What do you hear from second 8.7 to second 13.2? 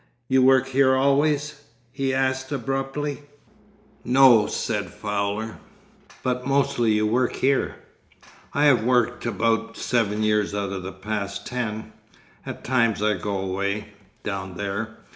worked about seven years out of the past ten. At times I